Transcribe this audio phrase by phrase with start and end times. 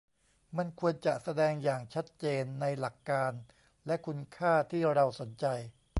[0.57, 3.31] มันควรจะแสดงอย่างชัดเจนในหลักการ
[3.85, 5.45] และคุณค่าที่เราสนใจ